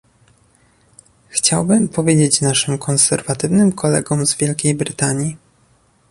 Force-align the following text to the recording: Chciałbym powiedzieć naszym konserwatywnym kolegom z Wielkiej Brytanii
Chciałbym 1.29 1.89
powiedzieć 1.89 2.41
naszym 2.41 2.77
konserwatywnym 2.77 3.71
kolegom 3.71 4.25
z 4.25 4.35
Wielkiej 4.35 4.75
Brytanii 4.75 5.37